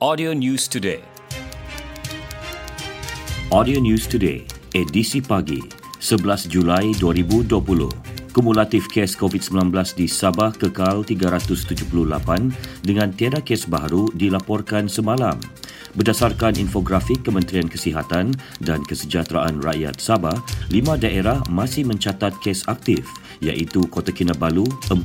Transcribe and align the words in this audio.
Audio 0.00 0.32
News 0.32 0.64
Today. 0.64 1.04
Audio 3.52 3.76
News 3.84 4.08
Today, 4.08 4.48
edisi 4.72 5.20
pagi, 5.20 5.60
11 6.00 6.48
Julai 6.48 6.96
2020. 6.96 8.32
Kumulatif 8.32 8.88
kes 8.88 9.12
COVID-19 9.20 9.68
di 10.00 10.08
Sabah 10.08 10.56
kekal 10.56 11.04
378 11.04 11.84
dengan 12.80 13.12
tiada 13.12 13.44
kes 13.44 13.68
baru 13.68 14.08
dilaporkan 14.16 14.88
semalam. 14.88 15.36
Berdasarkan 15.92 16.56
infografik 16.56 17.20
Kementerian 17.20 17.68
Kesihatan 17.68 18.32
dan 18.64 18.80
Kesejahteraan 18.80 19.60
Rakyat 19.60 20.00
Sabah, 20.00 20.40
lima 20.72 20.96
daerah 20.96 21.44
masih 21.52 21.84
mencatat 21.84 22.40
kes 22.40 22.64
aktif 22.72 23.04
iaitu 23.44 23.84
Kota 23.92 24.16
Kinabalu 24.16 24.64
4, 24.88 24.96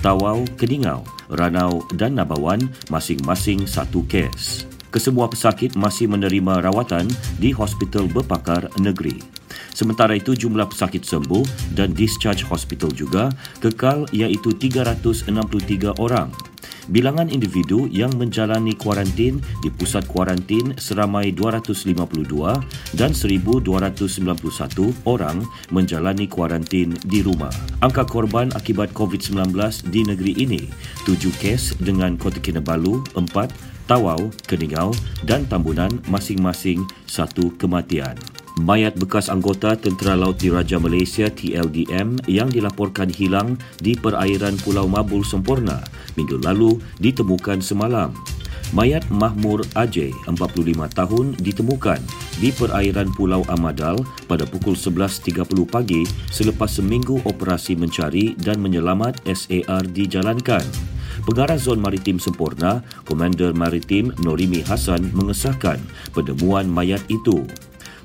Tawau, 0.00 0.48
Keningau, 0.56 1.04
Ranau 1.34 1.86
dan 1.94 2.18
Nabawan 2.18 2.60
masing-masing 2.90 3.64
satu 3.66 4.02
kes. 4.06 4.66
Kesemua 4.90 5.30
pesakit 5.30 5.78
masih 5.78 6.10
menerima 6.10 6.66
rawatan 6.66 7.06
di 7.38 7.54
hospital 7.54 8.10
berpakar 8.10 8.66
negeri. 8.82 9.22
Sementara 9.70 10.18
itu 10.18 10.34
jumlah 10.34 10.66
pesakit 10.66 11.06
sembuh 11.06 11.74
dan 11.78 11.94
discharge 11.94 12.42
hospital 12.42 12.90
juga 12.90 13.30
kekal 13.62 14.10
iaitu 14.10 14.50
363 14.50 15.94
orang. 16.02 16.34
Bilangan 16.88 17.28
individu 17.28 17.84
yang 17.92 18.16
menjalani 18.16 18.72
kuarantin 18.72 19.44
di 19.60 19.68
pusat 19.68 20.08
kuarantin 20.08 20.72
seramai 20.80 21.36
252 21.36 22.96
dan 22.96 23.12
1291 23.12 24.00
orang 25.04 25.44
menjalani 25.68 26.24
kuarantin 26.24 26.96
di 27.04 27.20
rumah. 27.20 27.52
Angka 27.84 28.08
korban 28.08 28.48
akibat 28.56 28.96
COVID-19 28.96 29.52
di 29.92 30.00
negeri 30.08 30.32
ini, 30.40 30.62
7 31.04 31.28
kes 31.36 31.76
dengan 31.82 32.16
Kota 32.16 32.40
Kinabalu, 32.40 33.04
4, 33.12 33.26
Tawau, 33.90 34.30
Keningau 34.46 34.94
dan 35.26 35.44
Tambunan 35.50 35.90
masing-masing 36.06 36.86
satu 37.10 37.50
kematian. 37.58 38.39
Mayat 38.60 38.92
bekas 39.00 39.32
anggota 39.32 39.72
Tentera 39.72 40.12
Laut 40.12 40.36
Diraja 40.36 40.76
Malaysia 40.76 41.32
TLDM 41.32 42.20
yang 42.28 42.52
dilaporkan 42.52 43.08
hilang 43.08 43.56
di 43.80 43.96
perairan 43.96 44.60
Pulau 44.60 44.84
Mabul 44.84 45.24
Sempurna 45.24 45.80
minggu 46.12 46.44
lalu 46.44 46.76
ditemukan 47.00 47.64
semalam. 47.64 48.12
Mayat 48.76 49.08
Mahmur 49.08 49.64
Ajay, 49.74 50.12
45 50.28 50.76
tahun, 50.92 51.26
ditemukan 51.40 52.04
di 52.36 52.52
perairan 52.52 53.08
Pulau 53.16 53.42
Amadal 53.48 53.96
pada 54.28 54.44
pukul 54.44 54.76
11.30 54.76 55.40
pagi 55.64 56.04
selepas 56.28 56.68
seminggu 56.68 57.18
operasi 57.24 57.80
mencari 57.80 58.36
dan 58.36 58.60
menyelamat 58.60 59.24
SAR 59.24 59.88
dijalankan. 59.88 60.62
Pengarah 61.24 61.56
Zon 61.56 61.80
Maritim 61.80 62.20
Sempurna, 62.20 62.84
Komander 63.08 63.56
Maritim 63.56 64.12
Norimi 64.20 64.60
Hassan 64.62 65.10
mengesahkan 65.16 65.80
penemuan 66.12 66.68
mayat 66.68 67.00
itu. 67.08 67.48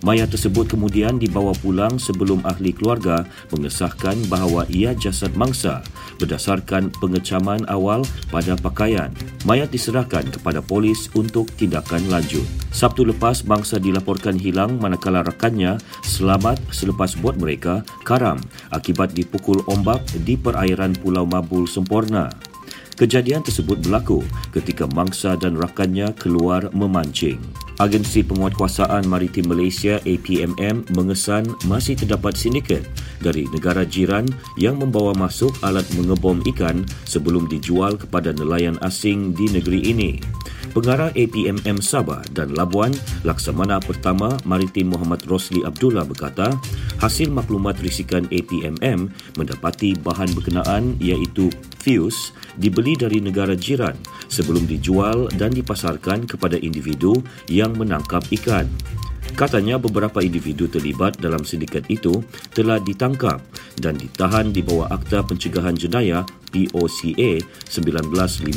Mayat 0.03 0.35
tersebut 0.35 0.67
kemudian 0.67 1.15
dibawa 1.15 1.55
pulang 1.63 1.95
sebelum 1.95 2.43
ahli 2.43 2.75
keluarga 2.75 3.23
mengesahkan 3.53 4.19
bahawa 4.27 4.67
ia 4.67 4.91
jasad 4.97 5.31
mangsa 5.39 5.79
berdasarkan 6.19 6.91
pengecaman 6.99 7.63
awal 7.71 8.03
pada 8.31 8.59
pakaian. 8.59 9.11
Mayat 9.47 9.71
diserahkan 9.71 10.27
kepada 10.31 10.59
polis 10.59 11.07
untuk 11.15 11.47
tindakan 11.55 12.07
lanjut. 12.11 12.43
Sabtu 12.75 13.07
lepas, 13.07 13.39
bangsa 13.45 13.79
dilaporkan 13.79 14.35
hilang 14.35 14.75
manakala 14.81 15.23
rakannya 15.23 15.79
selamat 16.03 16.59
selepas 16.75 17.15
bot 17.19 17.39
mereka 17.39 17.87
karam 18.03 18.39
akibat 18.75 19.15
dipukul 19.15 19.63
ombak 19.71 20.03
di 20.27 20.35
perairan 20.35 20.91
Pulau 20.99 21.23
Mabul 21.23 21.71
sempurna. 21.71 22.27
Kejadian 22.95 23.43
tersebut 23.43 23.83
berlaku 23.83 24.23
ketika 24.55 24.87
mangsa 24.87 25.35
dan 25.35 25.59
rakannya 25.59 26.15
keluar 26.15 26.71
memancing. 26.71 27.43
Agensi 27.75 28.23
Penguatkuasaan 28.23 29.03
Maritim 29.03 29.51
Malaysia 29.51 29.99
APMM 30.07 30.95
mengesan 30.95 31.43
masih 31.67 31.99
terdapat 31.99 32.31
sindiket 32.39 32.87
dari 33.19 33.51
negara 33.51 33.83
jiran 33.83 34.23
yang 34.55 34.79
membawa 34.79 35.11
masuk 35.11 35.51
alat 35.59 35.83
mengebom 35.99 36.39
ikan 36.55 36.87
sebelum 37.03 37.51
dijual 37.51 37.99
kepada 37.99 38.31
nelayan 38.31 38.79
asing 38.79 39.35
di 39.35 39.51
negeri 39.51 39.91
ini. 39.91 40.11
Pengarah 40.75 41.07
APMM 41.15 41.79
Sabah 41.79 42.19
dan 42.35 42.51
Labuan, 42.51 42.91
Laksamana 43.23 43.79
Pertama 43.79 44.35
Maritim 44.43 44.91
Muhammad 44.91 45.23
Rosli 45.23 45.63
Abdullah 45.63 46.03
berkata, 46.03 46.51
hasil 46.99 47.31
maklumat 47.31 47.79
risikan 47.79 48.27
APMM 48.27 49.07
mendapati 49.39 49.95
bahan 49.95 50.35
berkenaan 50.35 50.99
iaitu 50.99 51.47
fuse 51.79 52.35
dibeli 52.59 52.99
dari 52.99 53.23
negara 53.23 53.55
jiran 53.55 53.95
sebelum 54.27 54.67
dijual 54.67 55.31
dan 55.39 55.55
dipasarkan 55.55 56.27
kepada 56.27 56.59
individu 56.59 57.23
yang 57.47 57.71
menangkap 57.79 58.27
ikan. 58.35 58.67
Katanya 59.33 59.81
beberapa 59.81 60.21
individu 60.21 60.69
terlibat 60.69 61.17
dalam 61.17 61.41
sindikat 61.41 61.89
itu 61.89 62.21
telah 62.53 62.77
ditangkap 62.77 63.41
dan 63.81 63.97
ditahan 63.97 64.53
di 64.53 64.61
bawah 64.61 64.93
Akta 64.93 65.25
Pencegahan 65.25 65.73
Jenayah 65.73 66.21
POCA 66.53 67.41
1959. 67.67 68.55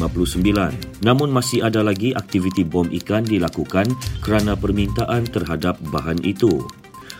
Namun 1.03 1.29
masih 1.33 1.65
ada 1.65 1.81
lagi 1.81 2.13
aktiviti 2.15 2.63
bom 2.63 2.87
ikan 3.03 3.25
dilakukan 3.25 3.89
kerana 4.21 4.55
permintaan 4.55 5.27
terhadap 5.27 5.81
bahan 5.91 6.23
itu. 6.23 6.63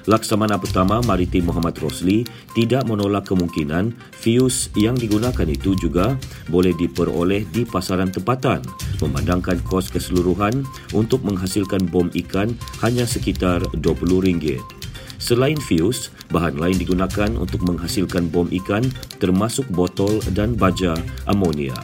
Laksamana 0.09 0.57
Pertama 0.57 1.05
Maritim 1.05 1.53
Muhammad 1.53 1.77
Rosli 1.85 2.25
tidak 2.57 2.89
menolak 2.89 3.29
kemungkinan 3.29 3.93
fuse 4.17 4.73
yang 4.73 4.97
digunakan 4.97 5.45
itu 5.45 5.77
juga 5.77 6.17
boleh 6.49 6.73
diperoleh 6.73 7.45
di 7.53 7.69
pasaran 7.69 8.09
tempatan 8.09 8.65
memandangkan 9.03 9.61
kos 9.67 9.91
keseluruhan 9.91 10.67
untuk 10.95 11.23
menghasilkan 11.27 11.87
bom 11.89 12.11
ikan 12.27 12.55
hanya 12.83 13.05
sekitar 13.05 13.63
RM20. 13.79 14.59
Selain 15.19 15.59
fuse, 15.59 16.15
bahan 16.31 16.63
lain 16.63 16.79
digunakan 16.79 17.31
untuk 17.35 17.67
menghasilkan 17.67 18.31
bom 18.31 18.47
ikan 18.63 18.87
termasuk 19.19 19.67
botol 19.75 20.23
dan 20.31 20.55
baja 20.55 20.95
amonia. 21.27 21.75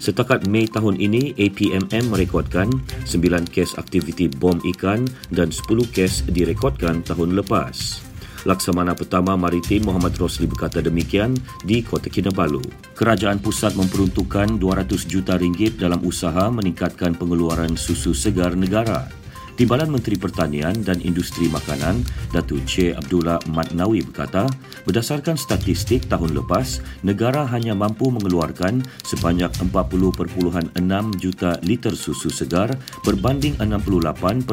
Setakat 0.00 0.48
Mei 0.48 0.64
tahun 0.64 0.96
ini, 0.96 1.36
APMM 1.36 2.08
merekodkan 2.08 2.72
9 3.04 3.44
kes 3.52 3.76
aktiviti 3.76 4.32
bom 4.32 4.56
ikan 4.74 5.04
dan 5.28 5.52
10 5.52 5.68
kes 5.92 6.24
direkodkan 6.32 7.04
tahun 7.04 7.36
lepas. 7.36 8.09
Laksamana 8.48 8.96
Pertama 8.96 9.36
Maritim 9.36 9.84
Muhammad 9.84 10.16
Rosli 10.16 10.48
berkata 10.48 10.80
demikian 10.80 11.36
di 11.60 11.84
Kota 11.84 12.08
Kinabalu. 12.08 12.64
Kerajaan 12.96 13.36
pusat 13.36 13.76
memperuntukkan 13.76 14.56
200 14.56 15.04
juta 15.04 15.36
ringgit 15.36 15.76
dalam 15.76 16.00
usaha 16.00 16.48
meningkatkan 16.48 17.12
pengeluaran 17.20 17.76
susu 17.76 18.16
segar 18.16 18.56
negara. 18.56 19.20
Timbalan 19.60 19.92
Menteri 19.92 20.16
Pertanian 20.16 20.72
dan 20.72 21.04
Industri 21.04 21.44
Makanan, 21.52 22.00
Datuk 22.32 22.64
Che 22.64 22.96
Abdullah 22.96 23.36
Matnawi 23.52 24.00
berkata, 24.00 24.48
berdasarkan 24.88 25.36
statistik 25.36 26.08
tahun 26.08 26.32
lepas, 26.32 26.80
negara 27.04 27.44
hanya 27.44 27.76
mampu 27.76 28.08
mengeluarkan 28.08 28.80
sebanyak 29.04 29.52
40.6 29.68 30.80
juta 31.20 31.60
liter 31.60 31.92
susu 31.92 32.32
segar 32.32 32.72
berbanding 33.04 33.60
68.8 33.60 34.48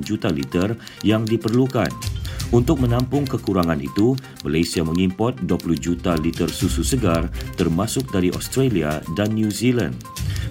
juta 0.00 0.32
liter 0.32 0.72
yang 1.04 1.28
diperlukan. 1.28 2.23
Untuk 2.52 2.82
menampung 2.82 3.24
kekurangan 3.24 3.80
itu, 3.80 4.12
Malaysia 4.44 4.84
mengimport 4.84 5.40
20 5.40 5.78
juta 5.80 6.12
liter 6.20 6.50
susu 6.50 6.84
segar 6.84 7.30
termasuk 7.56 8.10
dari 8.12 8.28
Australia 8.34 9.00
dan 9.16 9.32
New 9.32 9.48
Zealand. 9.48 9.96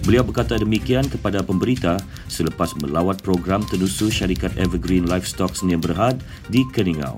Beliau 0.04 0.20
berkata 0.26 0.60
demikian 0.60 1.06
kepada 1.08 1.40
pemberita 1.40 1.96
selepas 2.28 2.76
melawat 2.82 3.24
program 3.24 3.64
tenusu 3.64 4.12
syarikat 4.12 4.52
Evergreen 4.60 5.08
Livestock 5.08 5.56
Sdn 5.56 5.80
Berhad 5.80 6.20
di 6.52 6.60
Keningau. 6.74 7.16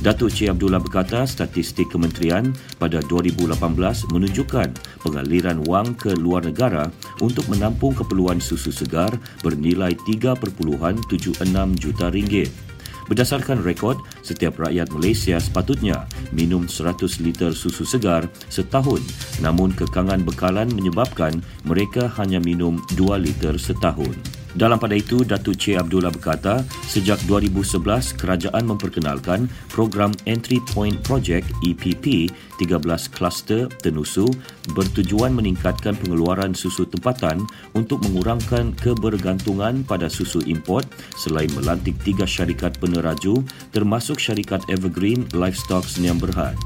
Datuk 0.00 0.32
Cik 0.32 0.56
Abdullah 0.56 0.80
berkata 0.80 1.28
statistik 1.28 1.92
kementerian 1.92 2.56
pada 2.80 3.04
2018 3.04 3.60
menunjukkan 4.08 4.68
pengaliran 5.04 5.60
wang 5.68 5.92
ke 5.92 6.16
luar 6.16 6.40
negara 6.40 6.88
untuk 7.20 7.44
menampung 7.52 7.92
keperluan 7.92 8.40
susu 8.40 8.72
segar 8.72 9.12
bernilai 9.44 9.92
3.76 10.08 11.44
juta 11.76 12.06
ringgit. 12.08 12.69
Berdasarkan 13.10 13.66
rekod, 13.66 13.98
setiap 14.22 14.62
rakyat 14.62 14.94
Malaysia 14.94 15.34
sepatutnya 15.42 16.06
minum 16.30 16.70
100 16.70 17.18
liter 17.26 17.50
susu 17.50 17.82
segar 17.82 18.30
setahun 18.46 19.02
namun 19.42 19.74
kekangan 19.74 20.22
bekalan 20.22 20.70
menyebabkan 20.70 21.42
mereka 21.66 22.06
hanya 22.22 22.38
minum 22.38 22.78
2 22.94 23.18
liter 23.18 23.58
setahun. 23.58 24.39
Dalam 24.50 24.82
pada 24.82 24.98
itu, 24.98 25.22
Datuk 25.22 25.54
Che 25.54 25.78
Abdullah 25.78 26.10
berkata, 26.10 26.66
sejak 26.90 27.22
2011, 27.30 28.18
kerajaan 28.18 28.66
memperkenalkan 28.66 29.46
program 29.70 30.10
Entry 30.26 30.58
Point 30.74 30.98
Project 31.06 31.46
EPP 31.62 32.26
13 32.58 32.82
kluster 33.14 33.70
tenusu 33.80 34.26
bertujuan 34.74 35.30
meningkatkan 35.32 35.94
pengeluaran 36.02 36.52
susu 36.52 36.82
tempatan 36.84 37.46
untuk 37.78 38.02
mengurangkan 38.02 38.74
kebergantungan 38.74 39.86
pada 39.86 40.10
susu 40.10 40.42
import 40.44 40.84
selain 41.14 41.48
melantik 41.54 41.94
tiga 42.02 42.26
syarikat 42.26 42.74
peneraju 42.82 43.40
termasuk 43.70 44.18
syarikat 44.18 44.60
Evergreen 44.66 45.24
Livestock 45.30 45.86
Sdn 45.86 46.18
Berhad. 46.18 46.58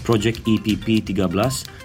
Projek 0.00 0.42
EPP 0.42 1.06
13 1.14 1.26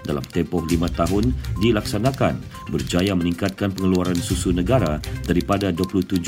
dalam 0.02 0.24
tempoh 0.26 0.64
lima 0.66 0.90
tahun 0.90 1.30
dilaksanakan 1.62 2.38
berjaya 2.72 3.14
meningkatkan 3.14 3.70
pengeluaran 3.70 4.18
susu 4.18 4.50
negara 4.50 4.98
daripada 5.26 5.70
27.02 5.70 6.26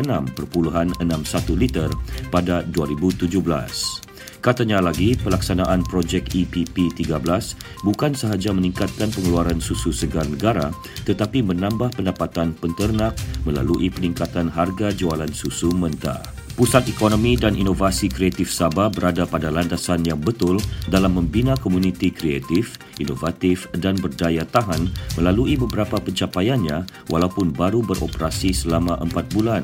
liter 1.57 1.89
pada 2.29 2.61
2017. 2.69 4.11
Katanya 4.41 4.81
lagi, 4.81 5.13
pelaksanaan 5.21 5.85
projek 5.85 6.33
EPP 6.33 6.97
13 6.97 7.85
bukan 7.85 8.17
sahaja 8.17 8.49
meningkatkan 8.49 9.13
pengeluaran 9.13 9.61
susu 9.61 9.93
segar 9.93 10.25
negara 10.25 10.73
tetapi 11.05 11.45
menambah 11.45 11.93
pendapatan 11.93 12.57
penternak 12.57 13.13
melalui 13.45 13.93
peningkatan 13.93 14.49
harga 14.49 14.89
jualan 14.97 15.29
susu 15.29 15.69
mentah. 15.69 16.40
Pusat 16.51 16.91
Ekonomi 16.91 17.39
dan 17.39 17.55
Inovasi 17.55 18.11
Kreatif 18.11 18.51
Sabah 18.51 18.91
berada 18.91 19.23
pada 19.23 19.47
landasan 19.47 20.03
yang 20.03 20.19
betul 20.19 20.59
dalam 20.91 21.15
membina 21.15 21.55
komuniti 21.55 22.11
kreatif, 22.11 22.75
inovatif 22.99 23.71
dan 23.79 23.95
berdaya 23.95 24.43
tahan 24.43 24.91
melalui 25.15 25.55
beberapa 25.55 25.95
pencapaiannya 26.03 27.07
walaupun 27.07 27.55
baru 27.55 27.79
beroperasi 27.79 28.51
selama 28.51 28.99
empat 28.99 29.31
bulan. 29.31 29.63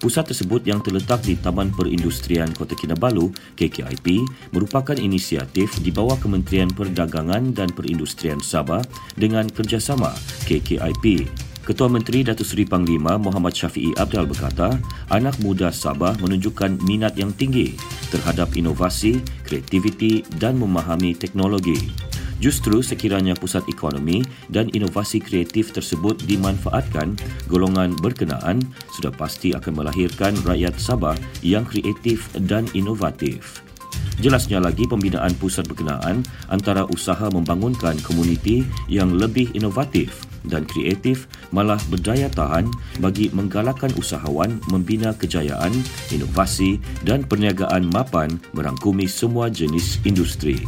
Pusat 0.00 0.32
tersebut 0.32 0.64
yang 0.64 0.80
terletak 0.80 1.20
di 1.24 1.36
Taman 1.36 1.76
Perindustrian 1.76 2.52
Kota 2.56 2.72
Kinabalu, 2.72 3.32
KKIP, 3.56 4.24
merupakan 4.52 4.96
inisiatif 4.96 5.76
di 5.84 5.92
bawah 5.92 6.16
Kementerian 6.16 6.72
Perdagangan 6.72 7.52
dan 7.52 7.68
Perindustrian 7.68 8.40
Sabah 8.40 8.80
dengan 9.16 9.44
kerjasama 9.48 10.16
KKIP. 10.48 11.28
Ketua 11.60 11.92
Menteri 11.92 12.24
Datuk 12.24 12.48
Seri 12.48 12.64
Panglima 12.64 13.20
Muhammad 13.20 13.52
Syafiee 13.52 13.92
Abdal 14.00 14.24
berkata, 14.24 14.80
anak 15.12 15.36
muda 15.44 15.68
Sabah 15.68 16.16
menunjukkan 16.16 16.80
minat 16.88 17.20
yang 17.20 17.36
tinggi 17.36 17.76
terhadap 18.08 18.56
inovasi, 18.56 19.20
kreativiti 19.44 20.24
dan 20.40 20.56
memahami 20.56 21.12
teknologi. 21.12 21.92
Justru 22.40 22.80
sekiranya 22.80 23.36
pusat 23.36 23.68
ekonomi 23.68 24.24
dan 24.48 24.72
inovasi 24.72 25.20
kreatif 25.20 25.76
tersebut 25.76 26.16
dimanfaatkan, 26.24 27.20
golongan 27.44 27.92
berkenaan 28.00 28.64
sudah 28.96 29.12
pasti 29.12 29.52
akan 29.52 29.84
melahirkan 29.84 30.32
rakyat 30.48 30.80
Sabah 30.80 31.14
yang 31.44 31.68
kreatif 31.68 32.32
dan 32.48 32.64
inovatif. 32.72 33.60
Jelasnya 34.24 34.64
lagi 34.64 34.88
pembinaan 34.88 35.36
pusat 35.36 35.68
berkenaan 35.68 36.24
antara 36.48 36.88
usaha 36.88 37.28
membangunkan 37.28 38.00
komuniti 38.00 38.64
yang 38.88 39.12
lebih 39.12 39.52
inovatif 39.52 40.29
dan 40.46 40.64
kreatif 40.64 41.28
malah 41.52 41.80
berdaya 41.90 42.30
tahan 42.32 42.68
bagi 43.02 43.28
menggalakkan 43.34 43.92
usahawan 43.98 44.60
membina 44.70 45.12
kejayaan, 45.16 45.72
inovasi 46.14 46.80
dan 47.04 47.26
perniagaan 47.26 47.88
mapan 47.90 48.40
merangkumi 48.56 49.04
semua 49.04 49.52
jenis 49.52 50.00
industri. 50.06 50.60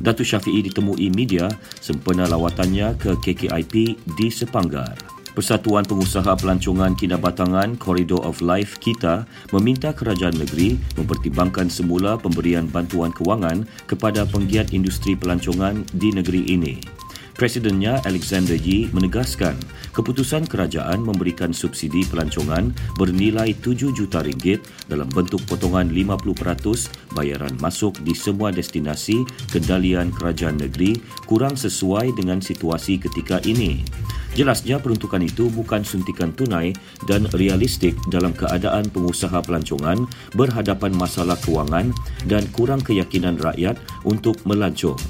Datu 0.00 0.24
Syafiee 0.24 0.64
ditemui 0.64 1.12
media 1.12 1.52
sempena 1.76 2.24
lawatannya 2.24 2.96
ke 2.96 3.20
KKIP 3.20 3.74
di 4.16 4.32
Sepanggar. 4.32 4.96
Persatuan 5.30 5.86
Pengusaha 5.86 6.34
Pelancongan 6.34 6.98
Kinabatangan 6.98 7.78
Corridor 7.78 8.26
of 8.26 8.42
Life 8.42 8.82
kita 8.82 9.30
meminta 9.54 9.94
kerajaan 9.94 10.34
negeri 10.34 10.74
mempertimbangkan 10.98 11.70
semula 11.70 12.18
pemberian 12.18 12.66
bantuan 12.66 13.14
kewangan 13.14 13.62
kepada 13.86 14.26
penggiat 14.26 14.74
industri 14.74 15.14
pelancongan 15.14 15.86
di 15.94 16.10
negeri 16.10 16.50
ini. 16.50 16.99
Presidennya 17.40 18.04
Alexander 18.04 18.52
Yee 18.52 18.92
menegaskan 18.92 19.56
keputusan 19.96 20.44
kerajaan 20.44 21.00
memberikan 21.00 21.56
subsidi 21.56 22.04
pelancongan 22.04 22.68
bernilai 23.00 23.56
7 23.64 23.96
juta 23.96 24.20
ringgit 24.20 24.60
dalam 24.92 25.08
bentuk 25.08 25.40
potongan 25.48 25.88
50% 25.88 27.16
bayaran 27.16 27.56
masuk 27.64 27.96
di 28.04 28.12
semua 28.12 28.52
destinasi 28.52 29.24
kendalian 29.48 30.12
kerajaan 30.12 30.60
negeri 30.60 31.00
kurang 31.24 31.56
sesuai 31.56 32.12
dengan 32.12 32.44
situasi 32.44 33.00
ketika 33.00 33.40
ini. 33.48 33.88
Jelasnya 34.36 34.76
peruntukan 34.76 35.24
itu 35.24 35.48
bukan 35.48 35.80
suntikan 35.80 36.36
tunai 36.36 36.76
dan 37.08 37.24
realistik 37.32 37.96
dalam 38.12 38.36
keadaan 38.36 38.84
pengusaha 38.92 39.40
pelancongan 39.40 40.04
berhadapan 40.36 40.92
masalah 40.92 41.40
kewangan 41.40 41.88
dan 42.28 42.44
kurang 42.52 42.84
keyakinan 42.84 43.40
rakyat 43.40 43.80
untuk 44.04 44.36
melancong. 44.44 45.00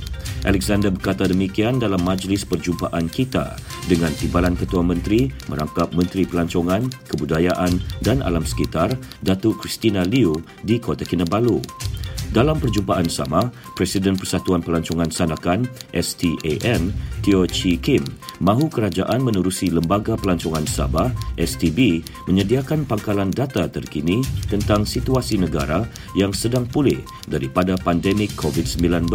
Alexander 0.48 0.88
berkata 0.88 1.28
demikian 1.28 1.76
dalam 1.76 2.00
majlis 2.00 2.48
perjumpaan 2.48 3.12
kita 3.12 3.60
dengan 3.92 4.08
Timbalan 4.16 4.56
Ketua 4.56 4.80
Menteri 4.80 5.28
merangkap 5.52 5.92
Menteri 5.92 6.24
Pelancongan, 6.24 6.88
Kebudayaan 7.12 7.76
dan 8.00 8.24
Alam 8.24 8.48
Sekitar 8.48 8.96
Datuk 9.20 9.60
Christina 9.60 10.00
Liu 10.00 10.32
di 10.64 10.80
Kota 10.80 11.04
Kinabalu. 11.04 11.60
Dalam 12.30 12.62
perjumpaan 12.62 13.10
sama, 13.10 13.50
Presiden 13.74 14.14
Persatuan 14.14 14.62
Pelancongan 14.62 15.10
Sanakan 15.10 15.66
STAN, 15.90 16.94
Teo 17.26 17.42
Chi 17.50 17.74
Kim, 17.74 18.06
mahu 18.38 18.70
kerajaan 18.70 19.18
menerusi 19.18 19.66
Lembaga 19.66 20.14
Pelancongan 20.14 20.62
Sabah 20.62 21.10
STB 21.34 22.06
menyediakan 22.30 22.86
pangkalan 22.86 23.34
data 23.34 23.66
terkini 23.66 24.22
tentang 24.46 24.86
situasi 24.86 25.42
negara 25.42 25.82
yang 26.14 26.30
sedang 26.30 26.70
pulih 26.70 27.02
daripada 27.26 27.74
pandemik 27.74 28.30
COVID-19. 28.38 29.10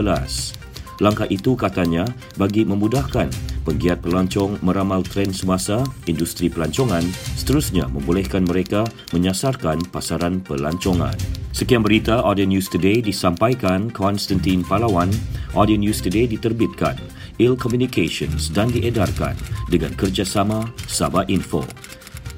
Langkah 1.04 1.28
itu 1.28 1.60
katanya 1.60 2.08
bagi 2.40 2.64
memudahkan 2.64 3.28
penggiat 3.68 4.00
pelancong 4.00 4.62
meramal 4.64 5.04
tren 5.04 5.36
semasa 5.36 5.84
industri 6.08 6.48
pelancongan 6.48 7.04
seterusnya 7.36 7.90
membolehkan 7.92 8.48
mereka 8.48 8.88
menyasarkan 9.12 9.84
pasaran 9.92 10.40
pelancongan. 10.40 11.16
Sekian 11.56 11.84
berita 11.84 12.20
Audio 12.20 12.44
News 12.44 12.68
Today 12.68 13.00
disampaikan 13.00 13.88
Konstantin 13.92 14.60
Palawan. 14.64 15.08
Audio 15.56 15.80
News 15.80 16.04
Today 16.04 16.28
diterbitkan 16.28 17.00
Il 17.40 17.56
Communications 17.56 18.52
dan 18.52 18.68
diedarkan 18.72 19.40
dengan 19.72 19.96
kerjasama 19.96 20.68
Sabah 20.84 21.24
Info. 21.32 21.64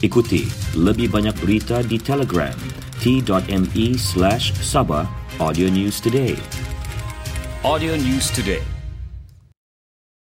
Ikuti 0.06 0.46
lebih 0.78 1.10
banyak 1.10 1.34
berita 1.42 1.82
di 1.82 1.98
Telegram 1.98 2.54
t.me 3.02 3.98
slash 3.98 4.54
Sabah 4.62 5.10
Audio 5.42 5.66
News 5.70 5.98
Today. 5.98 6.38
Audio 7.68 7.98
News 7.98 8.32
Today. 8.32 8.77